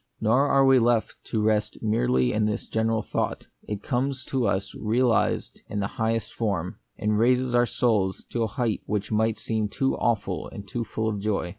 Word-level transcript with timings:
Nor 0.19 0.47
are 0.47 0.65
we 0.65 0.79
left 0.79 1.13
indeed 1.19 1.29
to 1.29 1.41
rest 1.43 1.83
merely 1.83 2.33
in 2.33 2.45
this 2.45 2.65
general 2.65 3.03
thought: 3.03 3.45
it 3.67 3.83
comes 3.83 4.25
to 4.25 4.47
us 4.47 4.73
realised 4.73 5.61
in 5.69 5.79
the 5.79 5.85
highest 5.85 6.39
The 6.39 6.43
Mystery 6.43 6.47
of 6.47 6.49
Pain. 6.49 6.63
1 6.63 6.63
7 6.71 6.71
form, 6.71 6.79
and 7.13 7.19
raises 7.19 7.53
our 7.53 7.65
souls 7.67 8.25
to 8.31 8.41
a 8.41 8.47
height 8.47 8.81
which 8.87 9.11
might 9.11 9.37
seem 9.37 9.69
too 9.69 9.93
awful 9.99 10.49
and 10.49 10.67
too 10.67 10.83
full 10.83 11.07
of 11.07 11.19
joy. 11.19 11.49